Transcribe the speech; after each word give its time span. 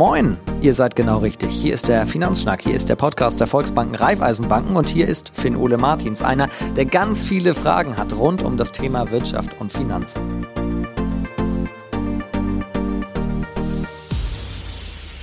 Moin, 0.00 0.38
ihr 0.62 0.72
seid 0.72 0.96
genau 0.96 1.18
richtig. 1.18 1.50
Hier 1.50 1.74
ist 1.74 1.86
der 1.86 2.06
Finanzschnack, 2.06 2.62
hier 2.62 2.74
ist 2.74 2.88
der 2.88 2.96
Podcast 2.96 3.38
der 3.38 3.46
Volksbanken 3.46 3.94
Raiffeisenbanken 3.94 4.74
und 4.74 4.88
hier 4.88 5.06
ist 5.06 5.30
Finn 5.34 5.54
Ole 5.54 5.76
Martins, 5.76 6.22
einer, 6.22 6.48
der 6.74 6.86
ganz 6.86 7.22
viele 7.22 7.54
Fragen 7.54 7.98
hat 7.98 8.14
rund 8.14 8.42
um 8.42 8.56
das 8.56 8.72
Thema 8.72 9.10
Wirtschaft 9.10 9.60
und 9.60 9.70
Finanzen. 9.70 10.46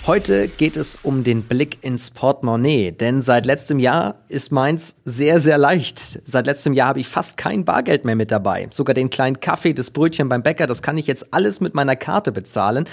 Heute 0.08 0.48
geht 0.48 0.78
es 0.78 0.98
um 1.04 1.26
den 1.26 1.44
Blick 1.44 1.84
ins 1.84 2.12
Portemonnaie, 2.12 2.94
denn 2.94 3.20
seit 3.20 3.46
letztem 3.46 3.78
Jahr 3.78 4.24
ist 4.30 4.54
meins 4.54 4.96
sehr, 5.04 5.42
sehr 5.42 5.58
leicht. 5.58 6.22
Seit 6.24 6.46
letztem 6.46 6.72
Jahr 6.72 6.88
habe 6.88 7.02
ich 7.02 7.10
fast 7.10 7.36
kein 7.36 7.66
Bargeld 7.66 8.06
mehr 8.06 8.16
mit 8.16 8.32
dabei. 8.32 8.70
Sogar 8.72 8.94
den 8.94 9.10
kleinen 9.10 9.42
Kaffee, 9.42 9.74
das 9.74 9.92
Brötchen 9.92 10.30
beim 10.30 10.44
Bäcker, 10.44 10.66
das 10.66 10.82
kann 10.82 10.98
ich 10.98 11.08
jetzt 11.08 11.34
alles 11.34 11.60
mit 11.60 11.76
meiner 11.76 11.98
Karte 11.98 12.32
bezahlen. 12.32 12.86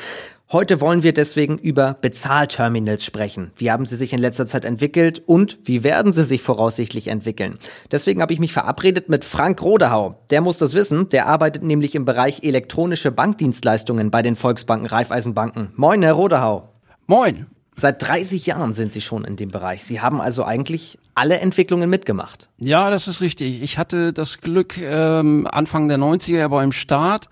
Heute 0.51 0.81
wollen 0.81 1.05
wir 1.05 1.13
deswegen 1.13 1.57
über 1.57 1.97
Bezahlterminals 2.01 3.05
sprechen. 3.05 3.53
Wie 3.55 3.71
haben 3.71 3.87
sie 3.87 3.95
sich 3.95 4.13
in 4.13 4.19
letzter 4.19 4.49
Zeit 4.49 4.65
entwickelt 4.65 5.23
und 5.25 5.61
wie 5.63 5.85
werden 5.85 6.13
sie 6.13 6.25
sich 6.25 6.43
voraussichtlich 6.43 7.07
entwickeln? 7.07 7.61
Deswegen 7.93 8.23
habe 8.23 8.33
ich 8.33 8.41
mich 8.41 8.53
verabredet 8.53 9.09
mit 9.09 9.25
Frank 9.25 9.63
Rodehau. 9.63 10.19
Der 10.31 10.41
muss 10.41 10.59
das 10.59 10.75
wissen, 10.75 11.09
der 11.11 11.27
arbeitet 11.27 11.63
nämlich 11.63 11.95
im 11.95 12.07
Bereich 12.07 12.43
elektronische 12.43 13.13
Bankdienstleistungen 13.13 14.11
bei 14.11 14.23
den 14.23 14.35
Volksbanken 14.35 14.89
Raiffeisenbanken. 14.89 15.71
Moin, 15.77 16.03
Herr 16.03 16.15
Rodehau. 16.15 16.74
Moin. 17.07 17.47
Seit 17.77 18.03
30 18.03 18.47
Jahren 18.47 18.73
sind 18.73 18.93
Sie 18.93 19.01
schon 19.01 19.25
in 19.25 19.37
dem 19.37 19.51
Bereich. 19.51 19.83
Sie 19.85 20.01
haben 20.01 20.21
also 20.21 20.45
eigentlich 20.45 20.97
alle 21.15 21.41
Entwicklungen 21.41 21.91
mitgemacht. 21.91 22.49
Ja, 22.57 22.89
das 22.89 23.09
ist 23.09 23.21
richtig. 23.21 23.63
Ich 23.63 23.79
hatte 23.79 24.13
das 24.13 24.41
Glück, 24.41 24.79
ähm, 24.79 25.47
Anfang 25.51 25.89
der 25.89 25.99
90er 25.99 26.49
beim 26.49 26.73
Start 26.73 27.29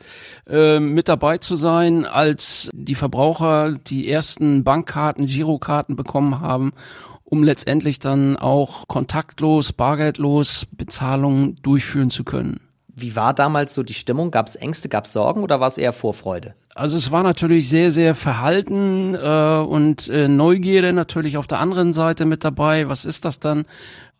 äh, 0.48 0.80
mit 0.80 1.08
dabei 1.08 1.38
zu 1.38 1.56
sein, 1.56 2.04
als 2.04 2.70
die 2.74 2.96
Verbraucher 2.96 3.72
die 3.72 4.10
ersten 4.10 4.64
Bankkarten, 4.64 5.26
Girokarten 5.26 5.94
bekommen 5.94 6.40
haben, 6.40 6.72
um 7.24 7.42
letztendlich 7.44 7.98
dann 7.98 8.36
auch 8.36 8.86
kontaktlos, 8.88 9.72
bargeldlos 9.72 10.66
Bezahlungen 10.72 11.56
durchführen 11.62 12.10
zu 12.10 12.24
können. 12.24 12.60
Wie 12.94 13.16
war 13.16 13.32
damals 13.32 13.74
so 13.74 13.82
die 13.82 13.94
Stimmung? 13.94 14.30
Gab 14.30 14.48
es 14.48 14.56
Ängste, 14.56 14.88
gab 14.88 15.06
es 15.06 15.12
Sorgen 15.12 15.42
oder 15.42 15.60
war 15.60 15.68
es 15.68 15.78
eher 15.78 15.92
Vorfreude? 15.92 16.54
Also 16.74 16.96
es 16.96 17.10
war 17.10 17.22
natürlich 17.22 17.68
sehr, 17.68 17.90
sehr 17.90 18.14
verhalten 18.14 19.14
äh, 19.14 19.64
und 19.66 20.08
äh, 20.08 20.28
Neugierde 20.28 20.92
natürlich 20.92 21.36
auf 21.36 21.46
der 21.46 21.58
anderen 21.58 21.92
Seite 21.92 22.24
mit 22.24 22.44
dabei. 22.44 22.88
Was 22.88 23.04
ist 23.04 23.24
das 23.24 23.40
dann? 23.40 23.64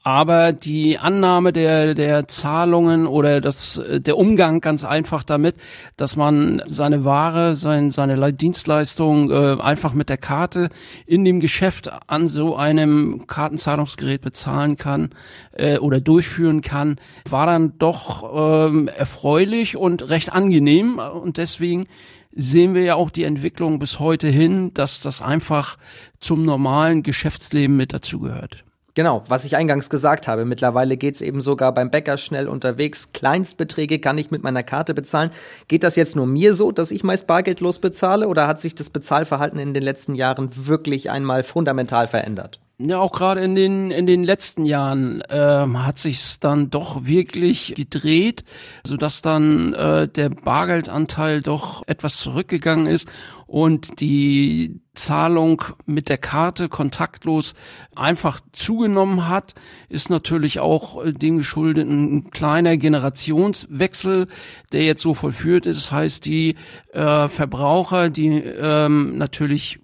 Aber 0.03 0.53
die 0.53 0.99
Annahme 0.99 1.53
der, 1.53 1.95
der 1.95 2.27
Zahlungen 2.27 3.07
oder 3.07 3.41
das, 3.41 3.81
der 3.89 4.19
Umgang 4.19 4.61
ganz 4.61 4.85
einfach 4.85 5.23
damit, 5.23 5.55
dass 5.97 6.17
man 6.17 6.63
seine 6.67 7.05
Ware, 7.05 7.55
sein, 7.55 7.91
seine 7.91 8.33
Dienstleistung 8.33 9.31
äh, 9.31 9.61
einfach 9.61 9.95
mit 9.95 10.09
der 10.09 10.19
Karte 10.19 10.71
in 11.07 11.25
dem 11.25 11.41
Geschäft 11.41 11.91
an 12.09 12.29
so 12.29 12.57
einem 12.57 13.27
Kartenzahlungsgerät 13.27 14.23
bezahlen 14.23 14.77
kann 14.77 15.11
äh, 15.53 15.79
oder 15.79 16.01
durchführen 16.01 16.63
kann, 16.63 16.97
war 17.29 17.47
dann 17.47 17.79
doch 17.79 18.69
ähm, 18.69 18.89
erfreulich 18.89 19.77
und 19.77 20.09
recht 20.11 20.33
angenehm 20.33 20.99
und 20.99 21.37
deswegen 21.37 21.87
sehen 22.35 22.75
wir 22.75 22.83
ja 22.83 22.95
auch 22.97 23.11
die 23.11 23.25
Entwicklung 23.25 23.79
bis 23.79 24.01
heute 24.01 24.29
hin, 24.29 24.73
dass 24.75 25.01
das 25.01 25.23
einfach 25.23 25.77
zum 26.19 26.45
normalen 26.45 27.03
Geschäftsleben 27.03 27.77
mit 27.77 27.93
dazugehört. 27.93 28.65
Genau, 28.95 29.23
was 29.27 29.45
ich 29.45 29.57
eingangs 29.57 29.89
gesagt 29.89 30.29
habe. 30.29 30.45
Mittlerweile 30.45 30.99
geht's 30.99 31.23
eben 31.23 31.41
sogar 31.41 31.73
beim 31.73 31.91
Bäcker 31.91 32.19
schnell 32.19 32.47
unterwegs. 32.47 33.13
Kleinstbeträge 33.13 33.99
kann 33.99 34.19
ich 34.19 34.31
mit 34.31 34.43
meiner 34.43 34.63
Karte 34.63 34.93
bezahlen. 34.93 35.31
Geht 35.67 35.83
das 35.83 35.97
jetzt 35.97 36.15
nur 36.15 36.27
mir 36.27 36.53
so, 36.53 36.73
dass 36.73 36.91
ich 36.91 37.03
meist 37.03 37.27
bargeldlos 37.27 37.79
bezahle 37.79 38.29
oder 38.29 38.47
hat 38.47 38.61
sich 38.61 38.75
das 38.75 38.91
Bezahlverhalten 38.91 39.59
in 39.59 39.73
den 39.73 39.83
letzten 39.83 40.15
Jahren 40.15 40.51
wirklich 40.67 41.11
einmal 41.11 41.43
fundamental 41.43 42.07
verändert? 42.07 42.61
Ja, 42.85 42.99
auch 42.99 43.13
gerade 43.13 43.41
in 43.43 43.55
den 43.55 43.93
in 43.93 44.07
den 44.07 44.25
letzten 44.25 44.65
Jahren 44.65 45.23
ähm, 45.29 45.87
hat 45.87 45.99
sich's 45.99 46.41
dann 46.41 46.69
doch 46.69 47.05
wirklich 47.05 47.75
gedreht, 47.77 48.43
so 48.85 48.97
dass 48.97 49.23
dann 49.23 49.73
äh, 49.73 50.09
der 50.09 50.31
Bargeldanteil 50.31 51.43
doch 51.43 51.87
etwas 51.87 52.19
zurückgegangen 52.19 52.87
ist 52.87 53.09
und 53.47 54.01
die 54.01 54.81
Zahlung 54.95 55.63
mit 55.87 56.09
der 56.09 56.19
Karte 56.19 56.69
kontaktlos 56.69 57.55
einfach 57.95 58.41
zugenommen 58.51 59.29
hat, 59.29 59.55
ist 59.89 60.11
natürlich 60.11 60.59
auch 60.59 61.05
äh, 61.05 61.13
dem 61.13 61.37
geschuldet 61.37 61.89
ein 61.89 62.31
kleiner 62.31 62.77
Generationswechsel, 62.77 64.27
der 64.73 64.83
jetzt 64.83 65.03
so 65.03 65.15
vollführt 65.15 65.67
ist. 65.67 65.77
Das 65.77 65.93
heißt, 65.93 66.25
die 66.25 66.57
äh, 66.93 67.29
Verbraucher, 67.29 68.11
die 68.11 68.39
ähm, 68.39 69.19
natürlich 69.19 69.79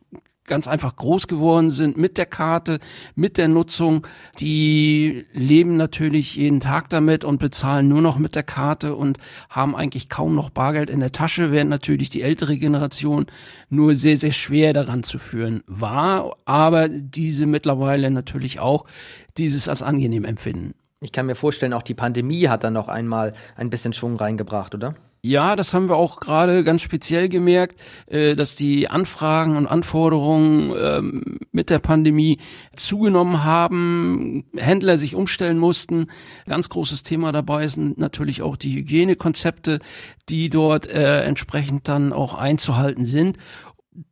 ganz 0.49 0.67
einfach 0.67 0.97
groß 0.97 1.29
geworden 1.29 1.71
sind 1.71 1.97
mit 1.97 2.19
der 2.19 2.27
Karte, 2.27 2.81
mit 3.15 3.39
der 3.39 3.49
Nutzung. 3.49 4.07
Die 4.41 5.27
leben 5.33 5.77
natürlich 5.77 6.35
jeden 6.35 6.61
Tag 6.61 6.89
damit 6.89 7.25
und 7.25 7.39
bezahlen 7.39 7.89
nur 7.89 8.03
noch 8.03 8.19
mit 8.19 8.35
der 8.35 8.43
Karte 8.43 8.97
und 8.97 9.19
haben 9.51 9.77
eigentlich 9.77 10.09
kaum 10.09 10.35
noch 10.35 10.51
Bargeld 10.51 10.91
in 10.91 11.01
der 11.01 11.13
Tasche, 11.13 11.53
während 11.53 11.71
natürlich 11.71 12.11
die 12.11 12.23
ältere 12.23 12.57
Generation 12.57 13.27
nur 13.71 13.95
sehr, 13.95 14.17
sehr 14.17 14.33
schwer 14.33 14.73
daran 14.73 15.03
zu 15.03 15.19
führen 15.19 15.63
war, 15.67 16.37
aber 16.45 16.89
diese 16.89 17.47
mittlerweile 17.47 18.11
natürlich 18.11 18.61
auch 18.61 18.87
dieses 19.37 19.69
als 19.69 19.83
angenehm 19.83 20.25
empfinden. 20.25 20.75
Ich 21.01 21.13
kann 21.13 21.27
mir 21.27 21.37
vorstellen, 21.37 21.73
auch 21.73 21.83
die 21.83 21.95
Pandemie 21.95 22.49
hat 22.49 22.65
dann 22.65 22.73
noch 22.73 22.89
einmal 22.89 23.35
ein 23.57 23.71
bisschen 23.71 23.93
Schwung 23.93 24.17
reingebracht, 24.17 24.75
oder? 24.75 24.97
Ja, 25.21 25.57
das 25.57 25.75
haben 25.75 25.89
wir 25.89 25.97
auch 25.97 26.21
gerade 26.21 26.63
ganz 26.63 26.83
speziell 26.83 27.29
gemerkt, 27.29 27.81
äh, 28.07 28.37
dass 28.37 28.55
die 28.55 28.89
Anfragen 28.89 29.57
und 29.57 29.67
Anforderungen 29.67 30.73
ähm, 30.81 31.39
mit 31.51 31.71
der 31.71 31.81
Pandemie 31.81 32.39
zugenommen 32.77 33.43
haben, 33.43 34.45
Händler 34.55 34.97
sich 34.97 35.17
umstellen 35.17 35.59
mussten. 35.59 36.07
Ganz 36.47 36.69
großes 36.69 37.03
Thema 37.03 37.33
dabei 37.33 37.67
sind 37.67 37.99
natürlich 37.99 38.43
auch 38.43 38.57
die 38.57 38.77
Hygienekonzepte, 38.77 39.81
die 40.29 40.51
dort 40.51 40.87
äh, 40.87 41.23
entsprechend 41.23 41.89
dann 41.89 42.13
auch 42.13 42.35
einzuhalten 42.35 43.05
sind 43.05 43.39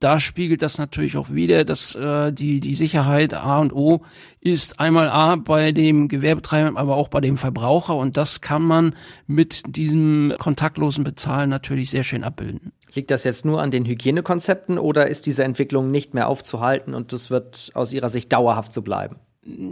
da 0.01 0.19
spiegelt 0.21 0.63
das 0.63 0.79
natürlich 0.79 1.17
auch 1.17 1.31
wieder, 1.31 1.65
dass 1.65 1.95
äh, 1.95 2.33
die, 2.33 2.61
die 2.61 2.75
Sicherheit 2.75 3.35
A 3.35 3.61
und 3.61 3.73
O 3.73 4.03
ist 4.41 4.81
einmal 4.81 5.09
A 5.09 5.37
bei 5.37 5.73
dem 5.73 6.09
Gewerbetreiber, 6.09 6.79
aber 6.79 6.97
auch 6.97 7.09
bei 7.09 7.21
dem 7.21 7.37
Verbraucher 7.37 7.97
und 7.97 8.17
das 8.17 8.41
kann 8.41 8.63
man 8.63 8.95
mit 9.27 9.77
diesem 9.77 10.35
kontaktlosen 10.39 11.05
Bezahlen 11.05 11.51
natürlich 11.51 11.91
sehr 11.91 12.05
schön 12.05 12.25
abbilden. 12.25 12.73
Liegt 12.95 13.11
das 13.11 13.25
jetzt 13.25 13.45
nur 13.45 13.61
an 13.61 13.71
den 13.71 13.85
Hygienekonzepten 13.85 14.79
oder 14.79 15.07
ist 15.09 15.27
diese 15.27 15.45
Entwicklung 15.45 15.91
nicht 15.91 16.15
mehr 16.15 16.29
aufzuhalten 16.29 16.95
und 16.95 17.13
das 17.13 17.31
wird 17.31 17.71
aus 17.75 17.93
Ihrer 17.93 18.09
Sicht 18.09 18.33
dauerhaft 18.33 18.73
so 18.73 18.83
bleiben? 18.83 19.17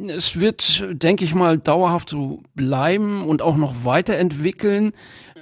Es 0.09 0.39
wird, 0.39 0.85
denke 1.03 1.25
ich 1.25 1.35
mal, 1.35 1.59
dauerhaft 1.59 2.09
so 2.09 2.43
bleiben 2.55 3.25
und 3.25 3.43
auch 3.43 3.57
noch 3.57 3.85
weiterentwickeln 3.85 4.93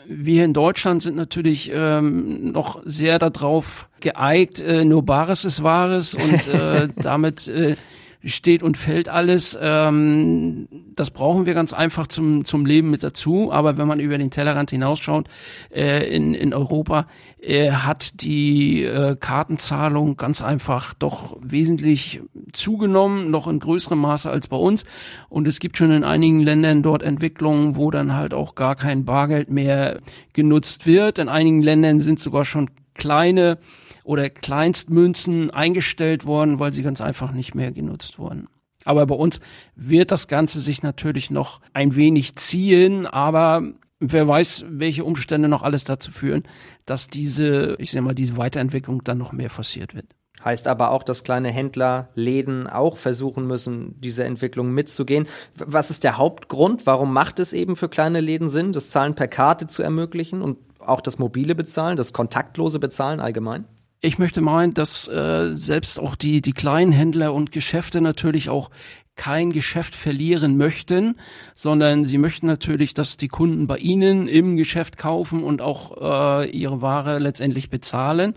wir 0.06 0.44
in 0.44 0.52
Deutschland 0.52 1.02
sind 1.02 1.16
natürlich 1.16 1.70
ähm, 1.74 2.52
noch 2.52 2.82
sehr 2.84 3.18
darauf 3.18 3.88
geeigt, 4.00 4.60
äh, 4.60 4.84
nur 4.84 5.04
Bares 5.04 5.44
ist 5.44 5.62
Wahres 5.62 6.14
und 6.14 6.48
äh, 6.48 6.88
damit 6.96 7.48
äh, 7.48 7.76
steht 8.24 8.62
und 8.62 8.76
fällt 8.76 9.08
alles. 9.08 9.58
Ähm, 9.60 10.68
das 10.94 11.10
brauchen 11.10 11.46
wir 11.46 11.54
ganz 11.54 11.72
einfach 11.72 12.06
zum, 12.06 12.44
zum 12.44 12.66
Leben 12.66 12.90
mit 12.90 13.02
dazu. 13.02 13.52
Aber 13.52 13.76
wenn 13.78 13.88
man 13.88 14.00
über 14.00 14.18
den 14.18 14.30
Tellerrand 14.30 14.70
hinausschaut, 14.70 15.26
äh, 15.74 16.14
in, 16.14 16.34
in 16.34 16.54
Europa, 16.54 17.06
äh, 17.40 17.72
hat 17.72 18.22
die 18.22 18.84
äh, 18.84 19.16
Kartenzahlung 19.16 20.16
ganz 20.16 20.42
einfach 20.42 20.94
doch 20.94 21.36
wesentlich 21.40 22.20
zugenommen, 22.52 23.30
noch 23.30 23.48
in 23.48 23.58
größerem 23.58 23.98
Maße 23.98 24.30
als 24.30 24.46
bei 24.48 24.56
uns. 24.56 24.84
Und 25.28 25.48
es 25.48 25.58
gibt 25.58 25.76
schon 25.76 25.90
in 25.90 26.04
einigen 26.04 26.40
Ländern 26.40 26.82
dort 26.82 27.02
Entwicklungen, 27.02 27.76
wo 27.76 27.90
dann 27.90 28.14
halt 28.14 28.34
auch 28.34 28.54
gar 28.54 28.76
kein 28.76 29.04
Bargeld 29.04 29.50
mehr 29.50 30.00
genutzt 30.32 30.86
wird. 30.86 31.18
In 31.18 31.28
einigen 31.28 31.62
Ländern 31.62 31.98
sind 31.98 32.20
sogar 32.20 32.44
schon 32.44 32.70
kleine 32.94 33.58
oder 34.04 34.30
Kleinstmünzen 34.30 35.50
eingestellt 35.50 36.26
worden, 36.26 36.58
weil 36.58 36.72
sie 36.72 36.82
ganz 36.82 37.00
einfach 37.00 37.32
nicht 37.32 37.54
mehr 37.54 37.72
genutzt 37.72 38.18
wurden. 38.18 38.48
Aber 38.84 39.06
bei 39.06 39.14
uns 39.14 39.40
wird 39.76 40.10
das 40.10 40.26
Ganze 40.26 40.60
sich 40.60 40.82
natürlich 40.82 41.30
noch 41.30 41.60
ein 41.72 41.94
wenig 41.94 42.36
ziehen, 42.36 43.06
aber 43.06 43.62
wer 44.00 44.26
weiß, 44.26 44.66
welche 44.68 45.04
Umstände 45.04 45.48
noch 45.48 45.62
alles 45.62 45.84
dazu 45.84 46.10
führen, 46.10 46.42
dass 46.84 47.08
diese, 47.08 47.76
ich 47.78 47.92
sag 47.92 48.02
mal, 48.02 48.14
diese 48.14 48.36
Weiterentwicklung 48.36 49.04
dann 49.04 49.18
noch 49.18 49.32
mehr 49.32 49.50
forciert 49.50 49.94
wird. 49.94 50.06
Heißt 50.44 50.66
aber 50.66 50.90
auch, 50.90 51.04
dass 51.04 51.22
kleine 51.22 51.50
Händler, 51.50 52.08
Läden 52.14 52.66
auch 52.66 52.96
versuchen 52.96 53.46
müssen, 53.46 54.00
diese 54.00 54.24
Entwicklung 54.24 54.72
mitzugehen. 54.72 55.28
Was 55.54 55.90
ist 55.90 56.02
der 56.02 56.18
Hauptgrund? 56.18 56.84
Warum 56.84 57.12
macht 57.12 57.38
es 57.38 57.52
eben 57.52 57.76
für 57.76 57.88
kleine 57.88 58.20
Läden 58.20 58.48
Sinn, 58.48 58.72
das 58.72 58.90
Zahlen 58.90 59.14
per 59.14 59.28
Karte 59.28 59.68
zu 59.68 59.84
ermöglichen 59.84 60.42
und 60.42 60.58
auch 60.80 61.00
das 61.00 61.20
mobile 61.20 61.54
Bezahlen, 61.54 61.96
das 61.96 62.12
kontaktlose 62.12 62.80
Bezahlen 62.80 63.20
allgemein? 63.20 63.66
Ich 64.04 64.18
möchte 64.18 64.40
meinen, 64.40 64.74
dass 64.74 65.06
äh, 65.06 65.54
selbst 65.54 66.00
auch 66.00 66.16
die, 66.16 66.42
die 66.42 66.54
kleinen 66.54 66.90
Händler 66.90 67.32
und 67.32 67.52
Geschäfte 67.52 68.00
natürlich 68.00 68.48
auch 68.48 68.68
kein 69.14 69.52
Geschäft 69.52 69.94
verlieren 69.94 70.56
möchten, 70.56 71.14
sondern 71.54 72.04
sie 72.04 72.18
möchten 72.18 72.48
natürlich, 72.48 72.94
dass 72.94 73.16
die 73.16 73.28
Kunden 73.28 73.68
bei 73.68 73.78
ihnen 73.78 74.26
im 74.26 74.56
Geschäft 74.56 74.96
kaufen 74.96 75.44
und 75.44 75.62
auch 75.62 76.40
äh, 76.42 76.50
ihre 76.50 76.82
Ware 76.82 77.20
letztendlich 77.20 77.70
bezahlen. 77.70 78.34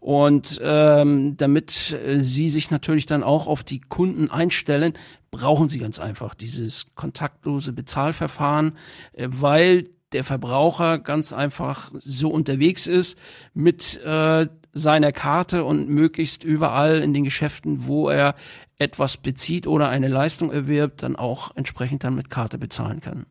Und 0.00 0.60
ähm, 0.62 1.38
damit 1.38 1.92
äh, 1.94 2.20
sie 2.20 2.50
sich 2.50 2.70
natürlich 2.70 3.06
dann 3.06 3.22
auch 3.22 3.46
auf 3.46 3.64
die 3.64 3.80
Kunden 3.80 4.30
einstellen, 4.30 4.92
brauchen 5.30 5.70
sie 5.70 5.78
ganz 5.78 5.98
einfach 5.98 6.34
dieses 6.34 6.88
kontaktlose 6.94 7.72
Bezahlverfahren, 7.72 8.76
äh, 9.14 9.28
weil 9.30 9.84
der 10.12 10.24
Verbraucher 10.24 10.98
ganz 10.98 11.32
einfach 11.32 11.90
so 12.00 12.28
unterwegs 12.28 12.86
ist 12.86 13.18
mit 13.54 14.00
äh, 14.04 14.46
seiner 14.76 15.12
Karte 15.12 15.64
und 15.64 15.88
möglichst 15.88 16.44
überall 16.44 17.00
in 17.00 17.14
den 17.14 17.24
Geschäften, 17.24 17.86
wo 17.86 18.08
er 18.08 18.34
etwas 18.78 19.16
bezieht 19.16 19.66
oder 19.66 19.88
eine 19.88 20.08
Leistung 20.08 20.52
erwirbt, 20.52 21.02
dann 21.02 21.16
auch 21.16 21.56
entsprechend 21.56 22.04
dann 22.04 22.14
mit 22.14 22.30
Karte 22.30 22.58
bezahlen 22.58 23.00
kann. 23.00 23.26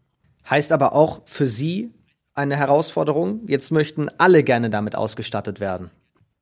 Heißt 0.50 0.72
aber 0.72 0.94
auch 0.94 1.22
für 1.26 1.48
Sie 1.48 1.92
eine 2.34 2.58
Herausforderung. 2.58 3.42
Jetzt 3.48 3.72
möchten 3.72 4.10
alle 4.18 4.44
gerne 4.44 4.70
damit 4.70 4.96
ausgestattet 4.96 5.60
werden. 5.60 5.92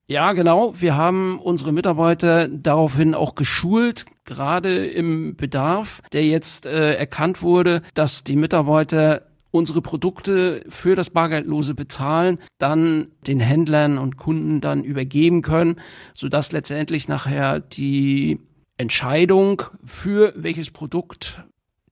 Ja, 0.05 0.33
genau. 0.33 0.73
Wir 0.79 0.97
haben 0.97 1.39
unsere 1.39 1.71
Mitarbeiter 1.71 2.49
daraufhin 2.49 3.13
auch 3.15 3.35
geschult, 3.35 4.05
gerade 4.25 4.85
im 4.85 5.35
Bedarf, 5.35 6.01
der 6.11 6.25
jetzt 6.25 6.65
äh, 6.65 6.95
erkannt 6.95 7.41
wurde, 7.41 7.81
dass 7.93 8.23
die 8.23 8.35
Mitarbeiter 8.35 9.21
unsere 9.53 9.83
Produkte 9.83 10.65
für 10.67 10.95
das 10.95 11.11
bargeldlose 11.11 11.75
Bezahlen 11.75 12.39
dann 12.57 13.11
den 13.27 13.39
Händlern 13.39 13.99
und 13.99 14.17
Kunden 14.17 14.61
dann 14.61 14.83
übergeben 14.83 15.43
können, 15.43 15.75
sodass 16.15 16.51
letztendlich 16.51 17.07
nachher 17.07 17.59
die 17.59 18.39
Entscheidung 18.77 19.61
für 19.85 20.33
welches 20.35 20.71
Produkt 20.71 21.43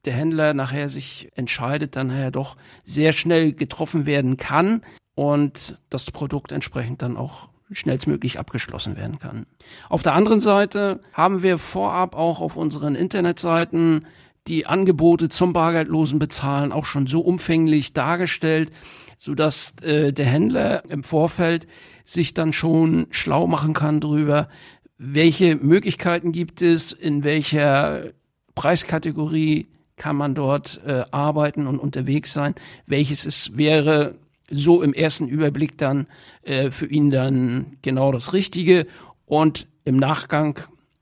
der 0.06 0.14
Händler 0.14 0.56
nachher 0.56 0.90
sich 0.90 1.30
entscheidet, 1.36 1.96
dann 1.96 2.08
nachher 2.08 2.32
doch 2.32 2.58
sehr 2.84 3.12
schnell 3.12 3.54
getroffen 3.54 4.08
werden 4.08 4.38
kann 4.38 4.82
und 5.14 5.78
das 5.92 6.10
Produkt 6.10 6.52
entsprechend 6.52 7.04
dann 7.04 7.16
auch 7.16 7.50
schnellstmöglich 7.70 8.40
abgeschlossen 8.40 8.98
werden 8.98 9.20
kann. 9.20 9.46
Auf 9.88 10.02
der 10.02 10.14
anderen 10.14 10.40
Seite 10.40 11.02
haben 11.14 11.44
wir 11.44 11.60
vorab 11.60 12.16
auch 12.16 12.42
auf 12.42 12.58
unseren 12.58 12.96
Internetseiten 12.96 14.08
die 14.48 14.66
Angebote 14.66 15.30
zum 15.30 15.54
bargeldlosen 15.54 16.20
Bezahlen 16.20 16.72
auch 16.72 16.86
schon 16.86 17.08
so 17.08 17.22
umfänglich 17.22 17.94
dargestellt, 17.94 18.72
so 19.18 19.36
dass 19.36 19.76
äh, 19.82 20.12
der 20.12 20.26
Händler 20.26 20.84
im 20.90 21.04
Vorfeld 21.04 21.68
sich 22.06 22.34
dann 22.34 22.54
schon 22.54 23.08
schlau 23.12 23.48
machen 23.48 23.74
kann 23.74 24.00
darüber, 24.00 24.50
welche 24.98 25.56
Möglichkeiten 25.56 26.32
gibt 26.32 26.62
es, 26.62 26.92
in 26.92 27.24
welcher 27.24 28.12
Preiskategorie 28.56 29.68
kann 29.96 30.16
man 30.16 30.34
dort 30.34 30.82
äh, 30.86 31.04
arbeiten 31.12 31.68
und 31.68 31.80
unterwegs 31.80 32.34
sein, 32.34 32.56
welches 32.88 33.26
es 33.26 33.56
wäre 33.56 34.16
so 34.50 34.82
im 34.82 34.94
ersten 34.94 35.28
Überblick 35.28 35.78
dann 35.78 36.08
äh, 36.44 36.72
für 36.72 36.88
ihn 36.88 37.10
dann 37.10 37.78
genau 37.82 38.12
das 38.12 38.34
Richtige. 38.34 38.86
Und 39.26 39.68
im 39.86 39.98
Nachgang 39.98 40.60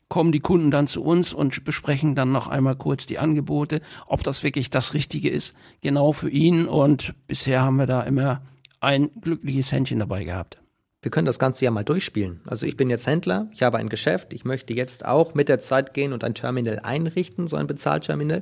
kommen 0.10 0.32
die 0.32 0.40
Kunden 0.40 0.72
dann 0.72 0.88
zu 0.88 1.04
uns 1.04 1.34
und 1.34 1.64
besprechen 1.64 2.16
dann 2.16 2.32
noch 2.32 2.48
einmal 2.48 2.76
kurz 2.76 3.06
die 3.06 3.20
Angebote, 3.20 3.82
ob 4.08 4.24
das 4.24 4.44
wirklich 4.44 4.70
das 4.70 4.94
Richtige 4.94 5.30
ist, 5.30 5.56
genau 5.82 6.12
für 6.12 6.30
ihn. 6.30 6.68
Und 6.68 7.14
bisher 7.28 7.62
haben 7.62 7.78
wir 7.78 7.88
da 7.88 8.02
immer 8.02 8.42
ein 8.82 9.10
glückliches 9.22 9.72
Händchen 9.72 10.00
dabei 10.00 10.24
gehabt. 10.24 10.59
Wir 11.02 11.12
können 11.12 11.26
das 11.26 11.40
Ganze 11.40 11.64
ja 11.64 11.72
mal 11.72 11.86
durchspielen. 11.86 12.42
Also 12.46 12.66
ich 12.66 12.76
bin 12.76 12.90
jetzt 12.90 13.08
Händler, 13.08 13.48
ich 13.54 13.64
habe 13.64 13.78
ein 13.78 13.88
Geschäft, 13.88 14.34
ich 14.34 14.44
möchte 14.44 14.74
jetzt 14.74 15.06
auch 15.06 15.34
mit 15.34 15.48
der 15.48 15.60
Zeit 15.60 15.94
gehen 15.94 16.12
und 16.12 16.26
ein 16.26 16.34
Terminal 16.34 16.80
einrichten, 16.80 17.48
so 17.48 17.56
ein 17.56 17.68
Bezahlterminal. 17.68 18.42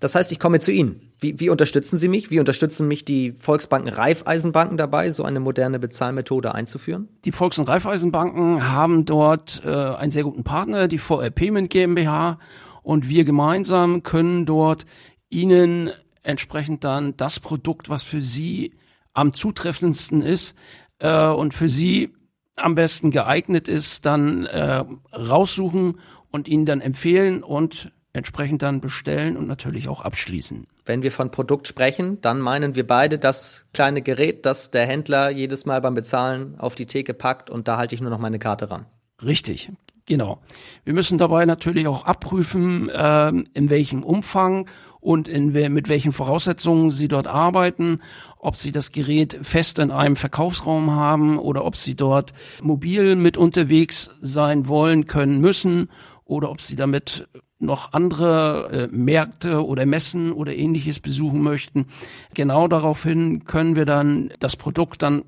Das 0.00 0.14
heißt, 0.14 0.32
ich 0.32 0.38
komme 0.38 0.58
zu 0.58 0.72
Ihnen. 0.72 1.00
Wie, 1.20 1.38
wie 1.38 1.50
unterstützen 1.50 1.98
Sie 1.98 2.08
mich? 2.08 2.30
Wie 2.30 2.40
unterstützen 2.40 2.88
mich 2.88 3.04
die 3.04 3.32
Volksbanken 3.32 3.90
Raiffeisenbanken 3.90 4.78
dabei, 4.78 5.10
so 5.10 5.22
eine 5.22 5.38
moderne 5.38 5.78
Bezahlmethode 5.78 6.54
einzuführen? 6.54 7.08
Die 7.26 7.32
Volks- 7.32 7.58
und 7.58 7.68
Raiffeisenbanken 7.68 8.72
haben 8.72 9.04
dort 9.04 9.62
äh, 9.64 9.68
einen 9.68 10.10
sehr 10.10 10.24
guten 10.24 10.44
Partner, 10.44 10.88
die 10.88 10.98
VR 10.98 11.30
Payment 11.30 11.68
GmbH, 11.68 12.38
und 12.82 13.08
wir 13.08 13.24
gemeinsam 13.24 14.02
können 14.02 14.46
dort 14.46 14.86
Ihnen 15.28 15.90
entsprechend 16.22 16.84
dann 16.84 17.16
das 17.16 17.38
Produkt, 17.38 17.88
was 17.88 18.02
für 18.02 18.22
Sie 18.22 18.74
am 19.12 19.32
zutreffendsten 19.32 20.22
ist, 20.22 20.56
äh, 21.02 21.26
und 21.26 21.52
für 21.52 21.68
sie 21.68 22.14
am 22.56 22.74
besten 22.74 23.10
geeignet 23.10 23.68
ist, 23.68 24.06
dann 24.06 24.46
äh, 24.46 24.84
raussuchen 25.12 25.98
und 26.30 26.48
ihnen 26.48 26.64
dann 26.64 26.80
empfehlen 26.80 27.42
und 27.42 27.92
entsprechend 28.12 28.62
dann 28.62 28.80
bestellen 28.80 29.36
und 29.36 29.46
natürlich 29.46 29.88
auch 29.88 30.02
abschließen. 30.02 30.66
Wenn 30.84 31.02
wir 31.02 31.12
von 31.12 31.30
Produkt 31.30 31.66
sprechen, 31.66 32.20
dann 32.20 32.40
meinen 32.40 32.74
wir 32.74 32.86
beide 32.86 33.18
das 33.18 33.66
kleine 33.72 34.02
Gerät, 34.02 34.44
das 34.44 34.70
der 34.70 34.86
Händler 34.86 35.30
jedes 35.30 35.64
Mal 35.64 35.80
beim 35.80 35.94
Bezahlen 35.94 36.58
auf 36.58 36.74
die 36.74 36.86
Theke 36.86 37.14
packt 37.14 37.50
und 37.50 37.68
da 37.68 37.78
halte 37.78 37.94
ich 37.94 38.00
nur 38.00 38.10
noch 38.10 38.18
meine 38.18 38.38
Karte 38.38 38.70
ran. 38.70 38.86
Richtig, 39.24 39.70
genau. 40.06 40.40
Wir 40.84 40.94
müssen 40.94 41.18
dabei 41.18 41.44
natürlich 41.46 41.86
auch 41.86 42.04
abprüfen, 42.04 42.88
äh, 42.88 43.28
in 43.54 43.70
welchem 43.70 44.02
Umfang 44.02 44.68
und 45.00 45.26
in, 45.26 45.52
mit 45.52 45.88
welchen 45.88 46.12
Voraussetzungen 46.12 46.92
sie 46.92 47.08
dort 47.08 47.26
arbeiten 47.26 48.00
ob 48.42 48.56
sie 48.56 48.72
das 48.72 48.90
Gerät 48.90 49.38
fest 49.42 49.78
in 49.78 49.92
einem 49.92 50.16
Verkaufsraum 50.16 50.90
haben 50.90 51.38
oder 51.38 51.64
ob 51.64 51.76
sie 51.76 51.94
dort 51.94 52.34
mobil 52.60 53.14
mit 53.14 53.36
unterwegs 53.36 54.10
sein 54.20 54.66
wollen, 54.66 55.06
können, 55.06 55.40
müssen 55.40 55.88
oder 56.24 56.50
ob 56.50 56.60
sie 56.60 56.74
damit 56.74 57.28
noch 57.60 57.92
andere 57.92 58.88
äh, 58.90 58.94
Märkte 58.94 59.64
oder 59.64 59.86
Messen 59.86 60.32
oder 60.32 60.56
ähnliches 60.56 60.98
besuchen 60.98 61.40
möchten. 61.40 61.86
Genau 62.34 62.66
daraufhin 62.66 63.44
können 63.44 63.76
wir 63.76 63.84
dann 63.84 64.32
das 64.40 64.56
Produkt 64.56 65.04
dann 65.04 65.22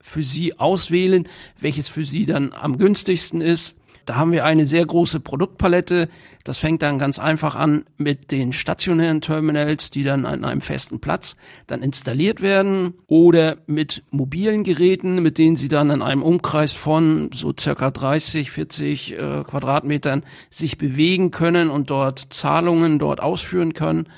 für 0.00 0.22
Sie 0.22 0.58
auswählen, 0.58 1.28
welches 1.60 1.90
für 1.90 2.06
Sie 2.06 2.24
dann 2.24 2.54
am 2.54 2.78
günstigsten 2.78 3.42
ist 3.42 3.76
da 4.06 4.16
haben 4.16 4.32
wir 4.32 4.44
eine 4.44 4.64
sehr 4.64 4.84
große 4.84 5.20
Produktpalette. 5.20 6.08
Das 6.44 6.58
fängt 6.58 6.82
dann 6.82 6.98
ganz 6.98 7.18
einfach 7.18 7.56
an 7.56 7.84
mit 7.96 8.30
den 8.30 8.52
stationären 8.52 9.20
Terminals, 9.20 9.90
die 9.90 10.04
dann 10.04 10.26
an 10.26 10.44
einem 10.44 10.60
festen 10.60 11.00
Platz 11.00 11.36
dann 11.66 11.82
installiert 11.82 12.42
werden 12.42 12.94
oder 13.06 13.58
mit 13.66 14.02
mobilen 14.10 14.64
Geräten, 14.64 15.22
mit 15.22 15.38
denen 15.38 15.56
Sie 15.56 15.68
dann 15.68 15.90
in 15.90 16.02
einem 16.02 16.22
Umkreis 16.22 16.72
von 16.72 17.30
so 17.32 17.52
circa 17.58 17.90
30, 17.90 18.50
40 18.50 19.12
äh, 19.12 19.44
Quadratmetern 19.44 20.24
sich 20.50 20.78
bewegen 20.78 21.30
können 21.30 21.70
und 21.70 21.90
dort 21.90 22.32
Zahlungen 22.32 22.98
dort 22.98 23.20
ausführen 23.20 23.72
können. 23.74 24.08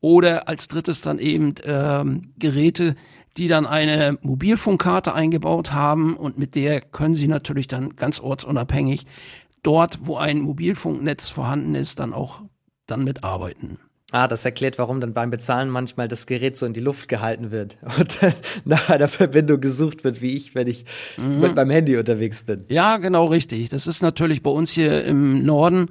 Oder 0.00 0.48
als 0.48 0.68
drittes 0.68 1.00
dann 1.00 1.18
eben 1.18 1.54
ähm, 1.64 2.34
Geräte, 2.38 2.94
die 3.36 3.48
dann 3.48 3.66
eine 3.66 4.18
Mobilfunkkarte 4.22 5.14
eingebaut 5.14 5.72
haben 5.72 6.16
und 6.16 6.38
mit 6.38 6.54
der 6.54 6.80
können 6.80 7.14
sie 7.14 7.28
natürlich 7.28 7.66
dann 7.66 7.96
ganz 7.96 8.20
ortsunabhängig 8.20 9.06
dort, 9.62 9.98
wo 10.02 10.16
ein 10.16 10.40
Mobilfunknetz 10.40 11.30
vorhanden 11.30 11.74
ist, 11.74 11.98
dann 11.98 12.12
auch 12.12 12.42
dann 12.86 13.04
mitarbeiten. 13.04 13.78
Ah, 14.12 14.28
das 14.28 14.44
erklärt, 14.44 14.78
warum 14.78 15.00
dann 15.00 15.14
beim 15.14 15.30
Bezahlen 15.30 15.70
manchmal 15.70 16.08
das 16.08 16.26
Gerät 16.26 16.56
so 16.56 16.66
in 16.66 16.74
die 16.74 16.80
Luft 16.80 17.08
gehalten 17.08 17.50
wird 17.50 17.78
und 17.98 18.18
nach 18.64 18.90
einer 18.90 19.08
Verbindung 19.08 19.60
gesucht 19.60 20.04
wird, 20.04 20.20
wie 20.20 20.36
ich, 20.36 20.54
wenn 20.54 20.68
ich 20.68 20.84
mhm. 21.16 21.40
mit 21.40 21.56
meinem 21.56 21.70
Handy 21.70 21.96
unterwegs 21.96 22.44
bin. 22.44 22.62
Ja, 22.68 22.98
genau 22.98 23.26
richtig. 23.26 23.70
Das 23.70 23.86
ist 23.86 24.02
natürlich 24.02 24.42
bei 24.42 24.50
uns 24.50 24.72
hier 24.72 25.04
im 25.04 25.44
Norden 25.44 25.88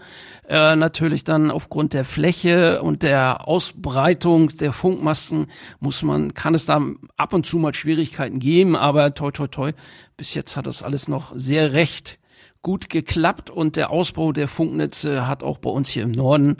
äh, 0.47 0.75
natürlich 0.75 1.23
dann 1.23 1.49
aufgrund 1.49 1.93
der 1.93 2.05
Fläche 2.05 2.83
und 2.83 3.01
der 3.01 3.47
Ausbreitung 3.47 4.49
der 4.57 4.73
Funkmasten 4.73 5.47
muss 5.79 6.03
man, 6.03 6.35
kann 6.35 6.53
es 6.53 6.65
da 6.65 6.81
ab 7.17 7.33
und 7.33 7.47
zu 7.47 7.57
mal 7.57 7.73
Schwierigkeiten 7.73 8.39
geben, 8.39 8.75
aber 8.75 9.15
toi 9.15 9.31
toi 9.31 9.47
toi, 9.47 9.71
bis 10.17 10.35
jetzt 10.35 10.55
hat 10.55 10.67
das 10.67 10.83
alles 10.83 11.07
noch 11.07 11.33
sehr 11.35 11.73
recht 11.73 12.19
gut 12.61 12.89
geklappt 12.89 13.49
und 13.49 13.75
der 13.75 13.89
Ausbau 13.89 14.31
der 14.31 14.47
Funknetze 14.47 15.27
hat 15.27 15.43
auch 15.43 15.57
bei 15.57 15.69
uns 15.69 15.89
hier 15.89 16.03
im 16.03 16.11
Norden 16.11 16.57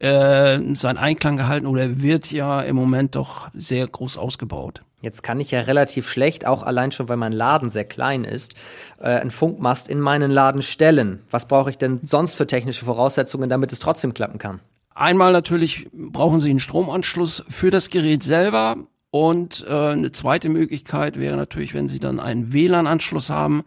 äh, 0.00 0.58
seinen 0.74 0.98
Einklang 0.98 1.36
gehalten 1.36 1.66
oder 1.66 2.02
wird 2.02 2.30
ja 2.30 2.60
im 2.62 2.76
Moment 2.76 3.14
doch 3.14 3.48
sehr 3.54 3.86
groß 3.86 4.18
ausgebaut. 4.18 4.82
Jetzt 5.00 5.22
kann 5.22 5.38
ich 5.38 5.50
ja 5.50 5.60
relativ 5.60 6.08
schlecht, 6.08 6.46
auch 6.46 6.62
allein 6.62 6.90
schon, 6.90 7.10
weil 7.10 7.18
mein 7.18 7.32
Laden 7.32 7.68
sehr 7.68 7.84
klein 7.84 8.24
ist, 8.24 8.54
äh, 8.98 9.04
einen 9.04 9.30
Funkmast 9.30 9.88
in 9.88 10.00
meinen 10.00 10.30
Laden 10.30 10.62
stellen. 10.62 11.20
Was 11.30 11.46
brauche 11.46 11.68
ich 11.68 11.76
denn 11.76 12.00
sonst 12.04 12.34
für 12.34 12.46
technische 12.46 12.86
Voraussetzungen, 12.86 13.50
damit 13.50 13.70
es 13.70 13.80
trotzdem 13.80 14.14
klappen 14.14 14.38
kann? 14.38 14.60
Einmal 14.94 15.32
natürlich 15.32 15.88
brauchen 15.92 16.40
Sie 16.40 16.50
einen 16.50 16.60
Stromanschluss 16.60 17.44
für 17.48 17.70
das 17.70 17.90
Gerät 17.90 18.22
selber. 18.22 18.76
Und 19.10 19.64
äh, 19.68 19.90
eine 19.90 20.10
zweite 20.10 20.48
Möglichkeit 20.48 21.20
wäre 21.20 21.36
natürlich, 21.36 21.74
wenn 21.74 21.86
Sie 21.86 22.00
dann 22.00 22.18
einen 22.18 22.52
WLAN-Anschluss 22.52 23.30
haben 23.30 23.64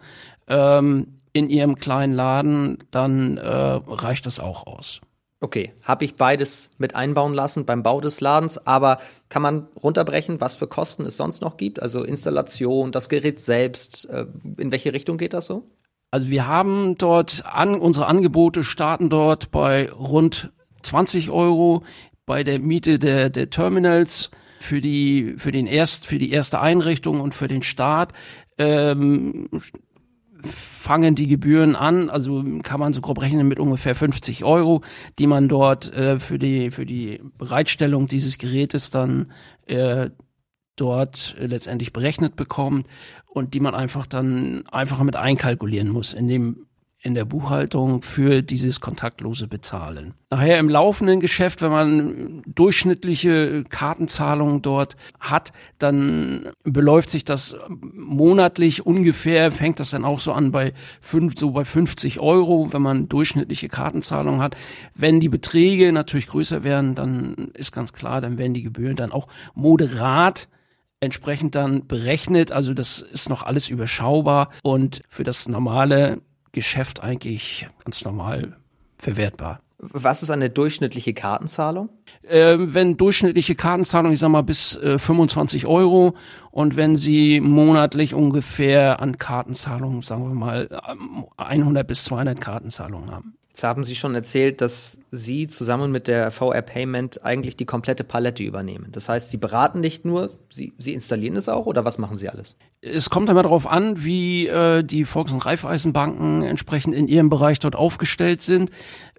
ähm, 0.48 1.20
in 1.34 1.50
Ihrem 1.50 1.76
kleinen 1.76 2.16
Laden, 2.16 2.80
dann 2.92 3.38
äh, 3.38 3.48
reicht 3.48 4.26
das 4.26 4.40
auch 4.40 4.68
aus. 4.68 5.02
Okay, 5.40 5.74
habe 5.84 6.04
ich 6.04 6.16
beides 6.16 6.72
mit 6.80 6.96
einbauen 6.96 7.34
lassen 7.34 7.66
beim 7.66 7.84
Bau 7.84 8.02
des 8.02 8.22
Ladens, 8.22 8.58
aber 8.66 9.00
kann 9.30 9.44
man 9.44 9.68
runterbrechen, 9.82 10.42
was 10.42 10.56
für 10.56 10.68
Kosten 10.68 11.06
es 11.06 11.18
sonst 11.18 11.42
noch 11.42 11.58
gibt? 11.58 11.80
Also 11.80 12.04
Installation, 12.04 12.92
das 12.92 13.08
Gerät 13.08 13.40
selbst, 13.40 14.10
äh, 14.10 14.26
in 14.58 14.72
welche 14.72 14.94
Richtung 14.94 15.18
geht 15.18 15.34
das 15.34 15.46
so? 15.46 15.70
Also 16.10 16.30
wir 16.30 16.48
haben 16.48 16.98
dort 16.98 17.44
an, 17.46 17.80
unsere 17.80 18.08
Angebote 18.08 18.64
starten 18.64 19.10
dort 19.10 19.52
bei 19.52 19.92
rund 19.92 20.52
20 20.82 21.30
Euro 21.30 21.84
bei 22.26 22.44
der 22.44 22.60
Miete 22.60 22.98
der, 22.98 23.30
der 23.30 23.50
Terminals 23.50 24.32
für 24.60 24.82
die, 24.82 25.36
für 25.38 25.52
den 25.52 25.68
erst, 25.68 26.08
für 26.08 26.18
die 26.18 26.32
erste 26.32 26.62
Einrichtung 26.62 27.22
und 27.22 27.36
für 27.36 27.48
den 27.48 27.62
Start. 27.62 28.14
Ähm, 28.58 29.50
fangen 30.48 31.16
die 31.16 31.28
Gebühren 31.28 31.76
an, 31.76 32.10
also 32.10 32.44
kann 32.64 32.80
man 32.80 32.94
so 32.94 33.02
grob 33.02 33.22
rechnen 33.22 33.48
mit 33.48 33.60
ungefähr 33.60 33.96
50 33.96 34.44
Euro, 34.44 34.82
die 35.20 35.28
man 35.28 35.48
dort 35.48 35.94
äh, 35.94 36.20
für 36.20 36.40
die 36.40 36.72
für 36.72 36.86
die 36.86 37.22
Bereitstellung 37.38 38.08
dieses 38.08 38.38
Gerätes 38.38 38.90
dann 38.90 39.32
äh, 39.66 40.10
dort 40.76 41.36
äh, 41.40 41.46
letztendlich 41.48 41.94
berechnet 41.94 42.36
bekommt 42.36 42.88
und 43.26 43.54
die 43.54 43.60
man 43.60 43.76
einfach 43.76 44.08
dann 44.08 44.66
einfach 44.68 45.02
mit 45.04 45.16
einkalkulieren 45.16 45.90
muss 45.90 46.14
in 46.14 46.28
dem 46.28 46.68
in 47.00 47.14
der 47.14 47.26
Buchhaltung 47.26 48.02
für 48.02 48.42
dieses 48.42 48.82
kontaktlose 48.82 49.48
Bezahlen. 49.48 50.16
Nachher 50.32 50.58
im 50.58 50.68
laufenden 50.68 51.20
Geschäft, 51.20 51.62
wenn 51.62 51.72
man 51.72 52.42
durchschnittliche 52.48 53.64
Kartenzahlungen 53.70 54.64
dort 54.64 54.98
hat, 55.20 55.54
dann 55.78 56.50
beläuft 56.64 57.12
sich 57.12 57.24
das 57.24 57.56
monatlich 57.70 58.86
ungefähr, 58.86 59.52
fängt 59.52 59.80
das 59.80 59.92
dann 59.92 60.06
auch 60.06 60.20
so 60.20 60.34
an 60.34 60.52
bei 60.52 60.74
fünf, 61.00 61.36
so 61.38 61.52
bei 61.52 61.66
50 61.66 62.20
Euro, 62.20 62.74
wenn 62.74 62.82
man 62.82 63.08
durchschnittliche 63.08 63.70
Kartenzahlungen 63.70 64.42
hat. 64.42 64.58
Wenn 64.96 65.20
die 65.20 65.30
Beträge 65.30 65.94
natürlich 65.94 66.28
größer 66.28 66.64
werden, 66.64 66.96
dann 66.96 67.52
ist 67.54 67.72
ganz 67.72 67.94
klar, 67.94 68.22
dann 68.22 68.40
werden 68.40 68.56
die 68.56 68.64
Gebühren 68.64 68.96
dann 68.96 69.12
auch 69.12 69.28
moderat 69.54 70.50
entsprechend 71.00 71.56
dann 71.56 71.86
berechnet. 71.88 72.52
Also 72.52 72.74
das 72.74 73.02
ist 73.02 73.30
noch 73.30 73.44
alles 73.44 73.70
überschaubar 73.70 74.50
und 74.64 75.04
für 75.08 75.24
das 75.24 75.48
normale 75.48 76.22
Geschäft 76.58 77.04
eigentlich 77.04 77.68
ganz 77.86 78.04
normal 78.04 78.58
verwertbar. 78.98 79.62
Was 79.78 80.24
ist 80.24 80.32
eine 80.32 80.50
durchschnittliche 80.50 81.14
Kartenzahlung? 81.14 81.90
Ähm, 82.28 82.74
wenn 82.74 82.98
durchschnittliche 82.98 83.54
Kartenzahlung, 83.54 84.12
ich 84.12 84.18
sag 84.18 84.30
mal, 84.30 84.42
bis 84.42 84.76
äh, 84.78 84.98
25 84.98 85.68
Euro 85.68 86.16
und 86.50 86.76
wenn 86.76 86.96
Sie 86.96 87.42
monatlich 87.42 88.16
ungefähr 88.16 89.00
an 89.00 89.20
Kartenzahlungen, 89.20 90.02
sagen 90.02 90.28
wir 90.28 90.34
mal, 90.34 90.82
100 91.38 91.86
bis 91.86 92.06
200 92.06 92.42
Kartenzahlungen 92.42 93.12
haben. 93.12 93.38
Jetzt 93.58 93.64
haben 93.64 93.84
Sie 93.84 93.96
schon 93.96 94.14
erzählt, 94.14 94.62
dass 94.62 95.00
Sie 95.10 95.48
zusammen 95.48 95.92
mit 95.92 96.08
der 96.08 96.30
VR 96.30 96.62
Payment 96.62 97.26
eigentlich 97.26 97.58
die 97.58 97.66
komplette 97.66 98.04
Palette 98.04 98.44
übernehmen. 98.44 98.90
Das 98.92 99.10
heißt, 99.10 99.32
Sie 99.32 99.38
beraten 99.38 99.80
nicht 99.80 100.06
nur, 100.06 100.30
Sie, 100.48 100.74
Sie 100.78 100.94
installieren 100.94 101.36
es 101.36 101.50
auch 101.50 101.66
oder 101.66 101.84
was 101.84 101.98
machen 101.98 102.18
Sie 102.18 102.30
alles? 102.30 102.56
Es 102.82 103.10
kommt 103.10 103.30
immer 103.30 103.42
darauf 103.42 103.66
an, 103.66 104.06
wie 104.06 104.46
äh, 104.46 104.84
die 104.84 105.06
Volks- 105.06 105.32
und 105.32 105.44
Raiffeisenbanken 105.44 106.44
entsprechend 106.44 106.94
in 106.94 107.08
ihrem 107.08 107.32
Bereich 107.32 107.58
dort 107.58 107.76
aufgestellt 107.76 108.44
sind. 108.44 108.70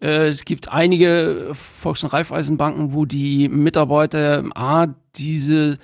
Äh, 0.00 0.28
es 0.28 0.44
gibt 0.44 0.70
einige 0.70 1.50
Volks- 1.54 2.04
und 2.04 2.12
Raiffeisenbanken, 2.12 2.92
wo 2.92 3.06
die 3.06 3.48
Mitarbeiter 3.48 4.44
A, 4.54 4.86
diese 5.16 5.78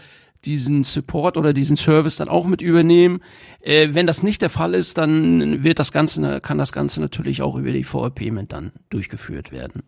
diesen 0.46 0.84
Support 0.84 1.36
oder 1.36 1.52
diesen 1.52 1.76
Service 1.76 2.16
dann 2.16 2.28
auch 2.28 2.46
mit 2.46 2.62
übernehmen. 2.62 3.20
Äh, 3.60 3.88
wenn 3.92 4.06
das 4.06 4.22
nicht 4.22 4.42
der 4.42 4.50
Fall 4.50 4.74
ist, 4.74 4.98
dann 4.98 5.64
wird 5.64 5.78
das 5.78 5.92
Ganze, 5.92 6.40
kann 6.40 6.58
das 6.58 6.72
Ganze 6.72 7.00
natürlich 7.00 7.42
auch 7.42 7.56
über 7.56 7.72
die 7.72 7.84
VR 7.84 8.10
Payment 8.10 8.52
dann 8.52 8.72
durchgeführt 8.90 9.52
werden. 9.52 9.82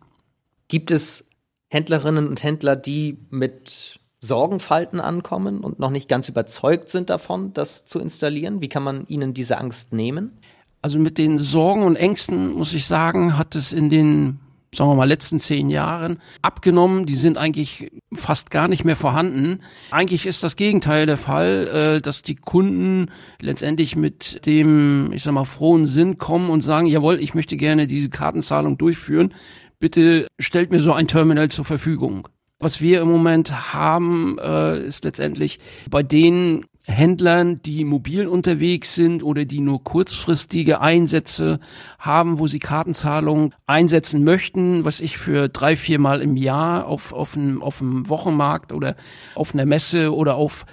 Gibt 0.68 0.90
es 0.90 1.28
Händlerinnen 1.68 2.28
und 2.28 2.42
Händler, 2.42 2.76
die 2.76 3.18
mit 3.30 4.00
Sorgenfalten 4.20 5.00
ankommen 5.00 5.60
und 5.60 5.78
noch 5.78 5.90
nicht 5.90 6.08
ganz 6.08 6.28
überzeugt 6.28 6.88
sind 6.88 7.10
davon, 7.10 7.52
das 7.52 7.84
zu 7.84 8.00
installieren? 8.00 8.60
Wie 8.60 8.68
kann 8.68 8.82
man 8.82 9.06
ihnen 9.06 9.34
diese 9.34 9.58
Angst 9.58 9.92
nehmen? 9.92 10.38
Also 10.82 10.98
mit 10.98 11.18
den 11.18 11.38
Sorgen 11.38 11.82
und 11.82 11.96
Ängsten, 11.96 12.52
muss 12.52 12.72
ich 12.72 12.86
sagen, 12.86 13.36
hat 13.36 13.54
es 13.54 13.72
in 13.72 13.90
den 13.90 14.40
sagen 14.76 14.90
wir 14.90 14.94
mal, 14.94 15.08
letzten 15.08 15.40
zehn 15.40 15.70
Jahren 15.70 16.20
abgenommen. 16.42 17.06
Die 17.06 17.16
sind 17.16 17.38
eigentlich 17.38 17.90
fast 18.14 18.50
gar 18.50 18.68
nicht 18.68 18.84
mehr 18.84 18.96
vorhanden. 18.96 19.60
Eigentlich 19.90 20.26
ist 20.26 20.42
das 20.42 20.56
Gegenteil 20.56 21.06
der 21.06 21.16
Fall, 21.16 21.96
äh, 21.96 22.00
dass 22.00 22.22
die 22.22 22.36
Kunden 22.36 23.10
letztendlich 23.40 23.96
mit 23.96 24.46
dem, 24.46 25.12
ich 25.12 25.22
sag 25.22 25.32
mal, 25.32 25.44
frohen 25.44 25.86
Sinn 25.86 26.18
kommen 26.18 26.50
und 26.50 26.60
sagen, 26.60 26.86
jawohl, 26.86 27.20
ich 27.20 27.34
möchte 27.34 27.56
gerne 27.56 27.86
diese 27.86 28.10
Kartenzahlung 28.10 28.78
durchführen. 28.78 29.34
Bitte 29.78 30.26
stellt 30.38 30.70
mir 30.70 30.80
so 30.80 30.92
ein 30.92 31.08
Terminal 31.08 31.48
zur 31.48 31.64
Verfügung. 31.64 32.28
Was 32.58 32.80
wir 32.80 33.02
im 33.02 33.08
Moment 33.08 33.74
haben, 33.74 34.38
äh, 34.38 34.86
ist 34.86 35.04
letztendlich 35.04 35.58
bei 35.90 36.02
denen 36.02 36.64
Händlern, 36.88 37.60
die 37.62 37.84
mobil 37.84 38.28
unterwegs 38.28 38.94
sind 38.94 39.24
oder 39.24 39.44
die 39.44 39.60
nur 39.60 39.82
kurzfristige 39.82 40.80
Einsätze 40.80 41.58
haben, 41.98 42.38
wo 42.38 42.46
sie 42.46 42.60
Kartenzahlungen 42.60 43.54
einsetzen 43.66 44.22
möchten, 44.22 44.84
was 44.84 45.00
ich 45.00 45.18
für 45.18 45.48
drei, 45.48 45.74
vier 45.74 45.98
Mal 45.98 46.22
im 46.22 46.36
Jahr 46.36 46.86
auf, 46.86 47.12
auf, 47.12 47.36
einem, 47.36 47.60
auf 47.60 47.80
einem 47.80 48.08
Wochenmarkt 48.08 48.72
oder 48.72 48.94
auf 49.34 49.52
einer 49.52 49.66
Messe 49.66 50.14
oder 50.14 50.36
auf 50.36 50.64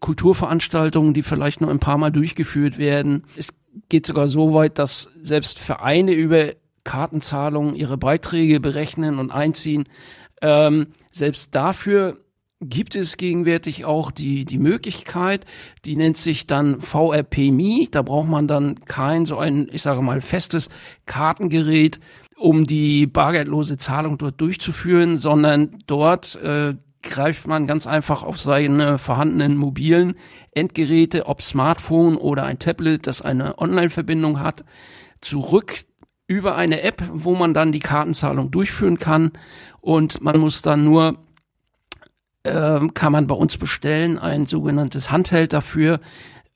Kulturveranstaltungen, 0.00 1.14
die 1.14 1.22
vielleicht 1.22 1.60
nur 1.60 1.70
ein 1.70 1.80
paar 1.80 1.98
Mal 1.98 2.10
durchgeführt 2.10 2.78
werden. 2.78 3.22
Es 3.36 3.50
geht 3.88 4.06
sogar 4.06 4.26
so 4.26 4.52
weit, 4.52 4.78
dass 4.78 5.10
selbst 5.22 5.60
Vereine 5.60 6.12
über 6.12 6.52
Kartenzahlungen 6.82 7.76
ihre 7.76 7.96
Beiträge 7.96 8.58
berechnen 8.58 9.20
und 9.20 9.30
einziehen. 9.30 9.84
Ähm, 10.42 10.88
selbst 11.12 11.54
dafür 11.54 12.18
gibt 12.60 12.94
es 12.94 13.16
gegenwärtig 13.16 13.86
auch 13.86 14.10
die, 14.10 14.44
die 14.44 14.58
Möglichkeit, 14.58 15.46
die 15.84 15.96
nennt 15.96 16.18
sich 16.18 16.46
dann 16.46 16.80
VRP-Me. 16.80 17.88
Da 17.90 18.02
braucht 18.02 18.28
man 18.28 18.46
dann 18.46 18.76
kein 18.84 19.24
so 19.24 19.38
ein, 19.38 19.68
ich 19.72 19.82
sage 19.82 20.02
mal, 20.02 20.20
festes 20.20 20.68
Kartengerät, 21.06 22.00
um 22.36 22.66
die 22.66 23.06
bargeldlose 23.06 23.78
Zahlung 23.78 24.18
dort 24.18 24.40
durchzuführen, 24.40 25.16
sondern 25.16 25.78
dort 25.86 26.36
äh, 26.36 26.74
greift 27.02 27.46
man 27.46 27.66
ganz 27.66 27.86
einfach 27.86 28.22
auf 28.22 28.38
seine 28.38 28.98
vorhandenen 28.98 29.56
mobilen 29.56 30.14
Endgeräte, 30.52 31.26
ob 31.26 31.42
Smartphone 31.42 32.16
oder 32.16 32.44
ein 32.44 32.58
Tablet, 32.58 33.06
das 33.06 33.22
eine 33.22 33.58
Online-Verbindung 33.58 34.40
hat, 34.40 34.64
zurück 35.22 35.84
über 36.26 36.56
eine 36.56 36.82
App, 36.82 37.02
wo 37.12 37.34
man 37.34 37.54
dann 37.54 37.72
die 37.72 37.80
Kartenzahlung 37.80 38.50
durchführen 38.50 38.98
kann 38.98 39.32
und 39.80 40.20
man 40.20 40.38
muss 40.38 40.62
dann 40.62 40.84
nur 40.84 41.18
äh, 42.50 42.88
kann 42.94 43.12
man 43.12 43.26
bei 43.26 43.34
uns 43.34 43.56
bestellen, 43.56 44.18
ein 44.18 44.44
sogenanntes 44.44 45.10
Handheld 45.10 45.52
dafür, 45.52 46.00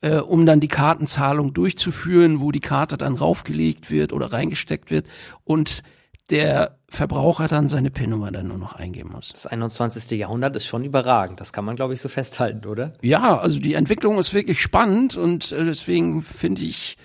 äh, 0.01 0.17
um 0.17 0.45
dann 0.45 0.59
die 0.59 0.67
Kartenzahlung 0.67 1.53
durchzuführen, 1.53 2.39
wo 2.41 2.51
die 2.51 2.59
Karte 2.59 2.97
dann 2.97 3.15
raufgelegt 3.15 3.89
wird 3.89 4.13
oder 4.13 4.31
reingesteckt 4.31 4.91
wird 4.91 5.07
und 5.43 5.83
der 6.29 6.77
Verbraucher 6.87 7.47
dann 7.47 7.67
seine 7.67 7.91
PIN-Nummer 7.91 8.31
dann 8.31 8.47
nur 8.47 8.57
noch 8.57 8.73
eingeben 8.73 9.11
muss. 9.11 9.29
Das 9.31 9.45
21. 9.45 10.17
Jahrhundert 10.17 10.55
ist 10.55 10.65
schon 10.65 10.83
überragend. 10.83 11.39
Das 11.39 11.53
kann 11.53 11.65
man, 11.65 11.75
glaube 11.75 11.93
ich, 11.93 12.01
so 12.01 12.09
festhalten, 12.09 12.67
oder? 12.67 12.91
Ja, 13.01 13.37
also 13.37 13.59
die 13.59 13.73
Entwicklung 13.73 14.17
ist 14.17 14.33
wirklich 14.33 14.61
spannend 14.61 15.17
und 15.17 15.51
äh, 15.51 15.65
deswegen 15.65 16.23
finde 16.23 16.63
ich 16.63 16.97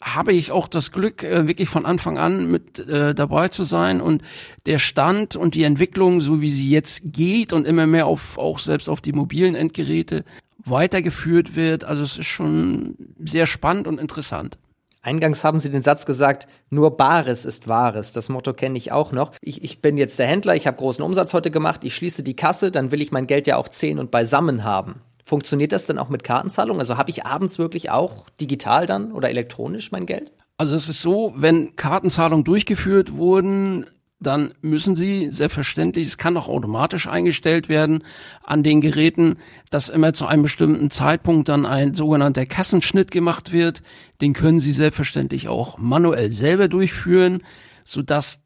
habe 0.00 0.32
ich 0.32 0.50
auch 0.50 0.66
das 0.66 0.92
Glück, 0.92 1.22
äh, 1.22 1.46
wirklich 1.46 1.68
von 1.68 1.84
Anfang 1.84 2.18
an 2.18 2.50
mit 2.50 2.78
äh, 2.78 3.14
dabei 3.14 3.48
zu 3.48 3.64
sein 3.64 4.00
und 4.00 4.22
der 4.66 4.78
Stand 4.78 5.36
und 5.36 5.54
die 5.54 5.64
Entwicklung, 5.64 6.20
so 6.20 6.40
wie 6.40 6.50
sie 6.50 6.70
jetzt 6.70 7.12
geht 7.12 7.52
und 7.52 7.66
immer 7.66 7.86
mehr 7.86 8.06
auf 8.06 8.38
auch 8.38 8.58
selbst 8.58 8.88
auf 8.88 9.00
die 9.00 9.12
mobilen 9.12 9.54
Endgeräte 9.54 10.24
weitergeführt 10.64 11.54
wird. 11.56 11.84
Also 11.84 12.02
es 12.02 12.18
ist 12.18 12.26
schon 12.26 12.96
sehr 13.22 13.46
spannend 13.46 13.86
und 13.86 14.00
interessant. 14.00 14.58
Eingangs 15.02 15.44
haben 15.44 15.58
Sie 15.58 15.70
den 15.70 15.80
Satz 15.80 16.04
gesagt, 16.04 16.46
nur 16.68 16.96
Bares 16.98 17.46
ist 17.46 17.68
Wahres. 17.68 18.12
Das 18.12 18.28
Motto 18.28 18.52
kenne 18.52 18.76
ich 18.76 18.92
auch 18.92 19.12
noch. 19.12 19.32
Ich, 19.40 19.64
ich 19.64 19.80
bin 19.80 19.96
jetzt 19.96 20.18
der 20.18 20.26
Händler, 20.26 20.54
ich 20.54 20.66
habe 20.66 20.76
großen 20.76 21.02
Umsatz 21.02 21.32
heute 21.32 21.50
gemacht, 21.50 21.84
ich 21.84 21.94
schließe 21.94 22.22
die 22.22 22.36
Kasse, 22.36 22.70
dann 22.70 22.90
will 22.90 23.00
ich 23.00 23.10
mein 23.10 23.26
Geld 23.26 23.46
ja 23.46 23.56
auch 23.56 23.68
zehn 23.68 23.98
und 23.98 24.10
beisammen 24.10 24.62
haben. 24.62 25.00
Funktioniert 25.30 25.70
das 25.70 25.86
dann 25.86 25.98
auch 25.98 26.08
mit 26.08 26.24
Kartenzahlung? 26.24 26.80
Also 26.80 26.96
habe 26.96 27.10
ich 27.10 27.24
abends 27.24 27.60
wirklich 27.60 27.88
auch 27.88 28.28
digital 28.40 28.86
dann 28.86 29.12
oder 29.12 29.30
elektronisch 29.30 29.92
mein 29.92 30.04
Geld? 30.04 30.32
Also 30.56 30.74
es 30.74 30.88
ist 30.88 31.02
so, 31.02 31.32
wenn 31.36 31.76
Kartenzahlungen 31.76 32.42
durchgeführt 32.42 33.12
wurden, 33.12 33.86
dann 34.18 34.54
müssen 34.60 34.96
sie 34.96 35.30
selbstverständlich, 35.30 36.08
es 36.08 36.18
kann 36.18 36.36
auch 36.36 36.48
automatisch 36.48 37.06
eingestellt 37.06 37.68
werden 37.68 38.02
an 38.42 38.64
den 38.64 38.80
Geräten, 38.80 39.36
dass 39.70 39.88
immer 39.88 40.12
zu 40.14 40.26
einem 40.26 40.42
bestimmten 40.42 40.90
Zeitpunkt 40.90 41.48
dann 41.48 41.64
ein 41.64 41.94
sogenannter 41.94 42.44
Kassenschnitt 42.44 43.12
gemacht 43.12 43.52
wird. 43.52 43.82
Den 44.20 44.32
können 44.32 44.58
sie 44.58 44.72
selbstverständlich 44.72 45.46
auch 45.46 45.78
manuell 45.78 46.32
selber 46.32 46.66
durchführen, 46.66 47.44
sodass 47.84 48.40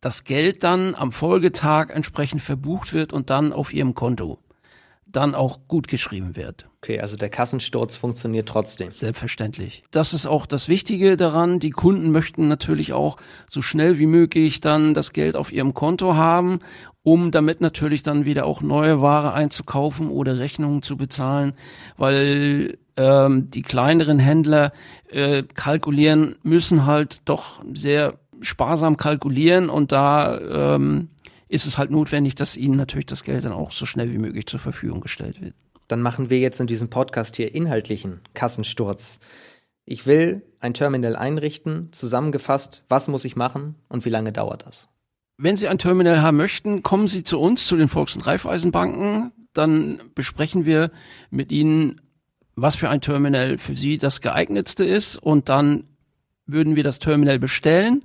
das 0.00 0.22
Geld 0.22 0.62
dann 0.62 0.94
am 0.94 1.10
Folgetag 1.10 1.90
entsprechend 1.90 2.42
verbucht 2.42 2.92
wird 2.92 3.12
und 3.12 3.28
dann 3.28 3.52
auf 3.52 3.74
ihrem 3.74 3.96
Konto 3.96 4.38
dann 5.10 5.34
auch 5.34 5.60
gut 5.68 5.88
geschrieben 5.88 6.36
wird. 6.36 6.68
Okay, 6.78 7.00
also 7.00 7.16
der 7.16 7.30
Kassensturz 7.30 7.96
funktioniert 7.96 8.48
trotzdem. 8.48 8.90
Selbstverständlich. 8.90 9.82
Das 9.90 10.12
ist 10.12 10.26
auch 10.26 10.46
das 10.46 10.68
Wichtige 10.68 11.16
daran. 11.16 11.60
Die 11.60 11.70
Kunden 11.70 12.10
möchten 12.10 12.46
natürlich 12.48 12.92
auch 12.92 13.16
so 13.48 13.62
schnell 13.62 13.98
wie 13.98 14.06
möglich 14.06 14.60
dann 14.60 14.94
das 14.94 15.12
Geld 15.12 15.34
auf 15.34 15.50
ihrem 15.50 15.74
Konto 15.74 16.14
haben, 16.14 16.60
um 17.02 17.30
damit 17.30 17.60
natürlich 17.60 18.02
dann 18.02 18.26
wieder 18.26 18.44
auch 18.46 18.60
neue 18.60 19.00
Ware 19.00 19.32
einzukaufen 19.32 20.08
oder 20.10 20.38
Rechnungen 20.38 20.82
zu 20.82 20.96
bezahlen, 20.96 21.54
weil 21.96 22.78
ähm, 22.96 23.50
die 23.50 23.62
kleineren 23.62 24.18
Händler 24.18 24.72
äh, 25.08 25.42
kalkulieren, 25.54 26.36
müssen 26.42 26.84
halt 26.84 27.28
doch 27.28 27.62
sehr 27.72 28.18
sparsam 28.40 28.96
kalkulieren 28.96 29.70
und 29.70 29.90
da 29.90 30.38
ähm, 30.76 31.08
ist 31.48 31.66
es 31.66 31.78
halt 31.78 31.90
notwendig, 31.90 32.34
dass 32.34 32.56
ihnen 32.56 32.76
natürlich 32.76 33.06
das 33.06 33.24
Geld 33.24 33.44
dann 33.44 33.52
auch 33.52 33.72
so 33.72 33.86
schnell 33.86 34.12
wie 34.12 34.18
möglich 34.18 34.46
zur 34.46 34.60
Verfügung 34.60 35.00
gestellt 35.00 35.40
wird. 35.40 35.54
Dann 35.88 36.02
machen 36.02 36.28
wir 36.30 36.38
jetzt 36.38 36.60
in 36.60 36.66
diesem 36.66 36.90
Podcast 36.90 37.36
hier 37.36 37.54
inhaltlichen 37.54 38.20
Kassensturz. 38.34 39.20
Ich 39.86 40.06
will 40.06 40.42
ein 40.60 40.74
Terminal 40.74 41.16
einrichten, 41.16 41.88
zusammengefasst, 41.92 42.82
was 42.88 43.08
muss 43.08 43.24
ich 43.24 43.36
machen 43.36 43.74
und 43.88 44.04
wie 44.04 44.10
lange 44.10 44.32
dauert 44.32 44.66
das? 44.66 44.88
Wenn 45.38 45.56
Sie 45.56 45.68
ein 45.68 45.78
Terminal 45.78 46.20
haben 46.20 46.36
möchten, 46.36 46.82
kommen 46.82 47.06
Sie 47.06 47.22
zu 47.22 47.38
uns, 47.38 47.66
zu 47.66 47.76
den 47.76 47.88
Volks- 47.88 48.16
und 48.16 48.26
Raiffeisenbanken. 48.26 49.32
Dann 49.54 50.00
besprechen 50.14 50.66
wir 50.66 50.90
mit 51.30 51.52
Ihnen, 51.52 52.00
was 52.56 52.76
für 52.76 52.90
ein 52.90 53.00
Terminal 53.00 53.56
für 53.56 53.74
Sie 53.74 53.98
das 53.98 54.20
geeignetste 54.20 54.84
ist. 54.84 55.16
Und 55.16 55.48
dann 55.48 55.84
würden 56.44 56.74
wir 56.74 56.82
das 56.82 56.98
Terminal 56.98 57.38
bestellen. 57.38 58.04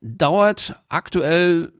Dauert 0.00 0.74
aktuell 0.88 1.72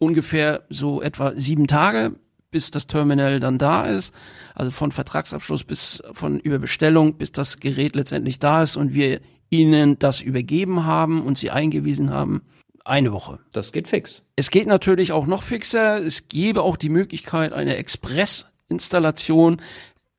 ungefähr 0.00 0.64
so 0.70 1.00
etwa 1.00 1.32
sieben 1.36 1.68
Tage, 1.68 2.16
bis 2.50 2.72
das 2.72 2.88
Terminal 2.88 3.38
dann 3.38 3.58
da 3.58 3.86
ist. 3.86 4.12
Also 4.56 4.72
von 4.72 4.90
Vertragsabschluss 4.90 5.62
bis 5.62 6.02
von 6.12 6.40
Überbestellung, 6.40 7.14
bis 7.14 7.30
das 7.30 7.60
Gerät 7.60 7.94
letztendlich 7.94 8.40
da 8.40 8.62
ist 8.64 8.74
und 8.76 8.92
wir 8.94 9.20
Ihnen 9.50 9.98
das 9.98 10.20
übergeben 10.20 10.86
haben 10.86 11.22
und 11.22 11.38
Sie 11.38 11.50
eingewiesen 11.50 12.10
haben. 12.10 12.42
Eine 12.84 13.12
Woche. 13.12 13.38
Das 13.52 13.72
geht 13.72 13.88
fix. 13.88 14.22
Es 14.36 14.50
geht 14.50 14.66
natürlich 14.66 15.12
auch 15.12 15.26
noch 15.26 15.42
fixer. 15.42 15.98
Es 15.98 16.28
gäbe 16.28 16.62
auch 16.62 16.76
die 16.76 16.88
Möglichkeit 16.88 17.52
einer 17.52 17.76
Express-Installation. 17.76 19.60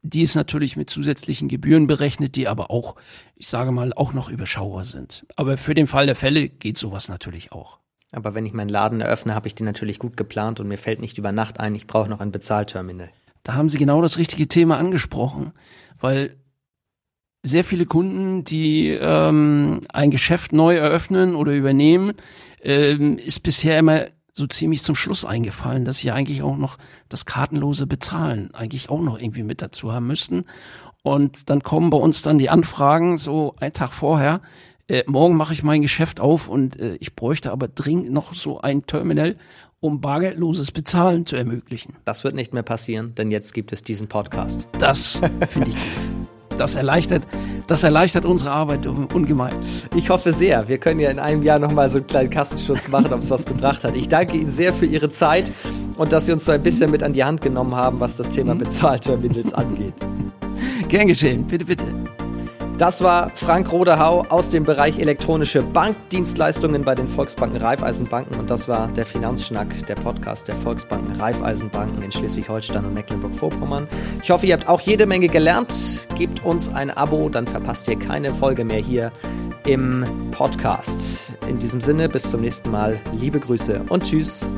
Die 0.03 0.21
ist 0.21 0.35
natürlich 0.35 0.77
mit 0.77 0.89
zusätzlichen 0.89 1.47
Gebühren 1.47 1.88
berechnet, 1.88 2.35
die 2.35 2.47
aber 2.47 2.69
auch, 2.69 2.95
ich 3.35 3.47
sage 3.47 3.71
mal, 3.71 3.93
auch 3.93 4.13
noch 4.13 4.29
überschaubar 4.29 4.85
sind. 4.85 5.25
Aber 5.35 5.57
für 5.57 5.73
den 5.73 5.88
Fall 5.88 6.05
der 6.05 6.15
Fälle 6.15 6.50
geht 6.50 6.77
sowas 6.77 7.09
natürlich 7.09 7.51
auch. 7.51 7.80
Aber 8.11 8.33
wenn 8.33 8.45
ich 8.45 8.53
meinen 8.53 8.69
Laden 8.69 9.01
eröffne, 9.01 9.35
habe 9.35 9.47
ich 9.47 9.55
den 9.55 9.65
natürlich 9.65 9.99
gut 9.99 10.17
geplant 10.17 10.59
und 10.59 10.67
mir 10.67 10.77
fällt 10.77 10.99
nicht 10.99 11.17
über 11.17 11.31
Nacht 11.31 11.59
ein, 11.59 11.75
ich 11.75 11.87
brauche 11.87 12.09
noch 12.09 12.19
ein 12.19 12.31
Bezahlterminal. 12.31 13.09
Da 13.43 13.53
haben 13.53 13.69
Sie 13.69 13.77
genau 13.77 14.01
das 14.01 14.17
richtige 14.17 14.47
Thema 14.47 14.77
angesprochen, 14.77 15.51
weil 15.99 16.35
sehr 17.43 17.63
viele 17.63 17.85
Kunden, 17.85 18.43
die 18.43 18.89
ähm, 18.89 19.81
ein 19.91 20.11
Geschäft 20.11 20.53
neu 20.53 20.75
eröffnen 20.75 21.35
oder 21.35 21.53
übernehmen, 21.53 22.13
ähm, 22.61 23.17
ist 23.17 23.41
bisher 23.41 23.79
immer 23.79 24.07
so 24.33 24.47
ziemlich 24.47 24.83
zum 24.83 24.95
Schluss 24.95 25.25
eingefallen, 25.25 25.83
dass 25.83 25.97
sie 25.97 26.11
eigentlich 26.11 26.41
auch 26.41 26.55
noch 26.55 26.77
das 27.09 27.25
kartenlose 27.25 27.87
Bezahlen 27.87 28.53
eigentlich 28.53 28.89
auch 28.89 29.01
noch 29.01 29.19
irgendwie 29.19 29.43
mit 29.43 29.61
dazu 29.61 29.91
haben 29.91 30.07
müssten. 30.07 30.45
Und 31.03 31.49
dann 31.49 31.63
kommen 31.63 31.89
bei 31.89 31.97
uns 31.97 32.21
dann 32.21 32.37
die 32.37 32.49
Anfragen 32.49 33.17
so 33.17 33.55
einen 33.59 33.73
Tag 33.73 33.91
vorher, 33.91 34.41
äh, 34.91 35.03
morgen 35.07 35.38
mache 35.38 35.53
ich 35.53 35.63
mein 35.63 35.81
Geschäft 35.81 36.19
auf 36.19 36.50
und 36.50 36.77
äh, 36.79 36.95
ich 36.95 37.15
bräuchte 37.15 37.51
aber 37.51 37.69
dringend 37.69 38.12
noch 38.12 38.33
so 38.33 38.60
ein 38.60 38.86
Terminal, 38.86 39.38
um 39.79 40.01
bargeldloses 40.01 40.71
Bezahlen 40.71 41.25
zu 41.25 41.38
ermöglichen. 41.38 41.95
Das 42.03 42.25
wird 42.25 42.36
nicht 42.36 42.53
mehr 42.53 42.62
passieren, 42.62 43.15
denn 43.15 43.31
jetzt 43.31 43.53
gibt 43.53 43.71
es 43.71 43.83
diesen 43.83 44.07
Podcast. 44.07 44.67
Das 44.79 45.21
finde 45.48 45.69
ich 45.69 45.75
gut. 45.75 46.27
Das 46.57 46.75
erleichtert, 46.75 47.25
das 47.67 47.83
erleichtert 47.83 48.25
unsere 48.25 48.51
Arbeit 48.51 48.86
ungemein. 48.86 49.55
Ich 49.95 50.10
hoffe 50.10 50.33
sehr. 50.33 50.67
Wir 50.67 50.77
können 50.77 51.00
ja 51.00 51.10
in 51.10 51.17
einem 51.17 51.41
Jahr 51.41 51.57
nochmal 51.57 51.88
so 51.89 51.98
einen 51.98 52.07
kleinen 52.07 52.29
Kassenschutz 52.29 52.89
machen, 52.89 53.13
ob 53.13 53.21
es 53.21 53.31
was 53.31 53.45
gebracht 53.45 53.86
hat. 53.86 53.95
Ich 53.95 54.10
danke 54.10 54.38
Ihnen 54.38 54.51
sehr 54.51 54.74
für 54.74 54.86
Ihre 54.86 55.10
Zeit 55.10 55.50
und 55.98 56.12
dass 56.12 56.25
Sie 56.25 56.33
uns 56.33 56.43
so 56.43 56.51
ein 56.51 56.62
bisschen 56.62 56.91
mit 56.91 57.01
an 57.01 57.13
die 57.13 57.24
Hand 57.24 57.41
genommen 57.41 57.75
haben, 57.75 58.01
was 58.01 58.17
das 58.17 58.29
Thema 58.29 58.53
mhm. 58.53 58.60
Bezahlterminals 58.60 59.53
angeht. 59.53 59.93
Gern 60.89 61.07
geschehen. 61.07 61.48
Bitte, 61.48 61.65
bitte. 61.65 61.86
Das 62.81 63.03
war 63.03 63.29
Frank 63.35 63.71
Rodehau 63.71 64.25
aus 64.29 64.50
dem 64.50 64.63
Bereich 64.63 64.97
elektronische 64.97 65.61
Bankdienstleistungen 65.61 66.83
bei 66.83 66.95
den 66.95 67.07
Volksbanken 67.07 67.61
Raiffeisenbanken 67.61 68.39
und 68.39 68.50
das 68.50 68.67
war 68.67 68.88
der 68.88 69.05
Finanzschnack, 69.05 69.85
der 69.85 69.93
Podcast 69.93 70.47
der 70.47 70.55
Volksbanken 70.55 71.15
Raiffeisenbanken 71.15 72.01
in 72.01 72.11
Schleswig-Holstein 72.11 72.83
und 72.83 72.95
Mecklenburg-Vorpommern. 72.95 73.88
Ich 74.23 74.31
hoffe, 74.31 74.47
ihr 74.47 74.55
habt 74.55 74.67
auch 74.67 74.81
jede 74.81 75.05
Menge 75.05 75.27
gelernt. 75.27 76.07
Gebt 76.15 76.43
uns 76.43 76.73
ein 76.73 76.89
Abo, 76.89 77.29
dann 77.29 77.45
verpasst 77.45 77.88
ihr 77.88 78.00
keine 78.00 78.33
Folge 78.33 78.65
mehr 78.65 78.81
hier 78.81 79.11
im 79.67 80.03
Podcast. 80.31 81.33
In 81.47 81.59
diesem 81.59 81.81
Sinne, 81.81 82.09
bis 82.09 82.31
zum 82.31 82.41
nächsten 82.41 82.71
Mal. 82.71 83.00
Liebe 83.13 83.39
Grüße 83.39 83.85
und 83.89 84.05
tschüss. 84.05 84.50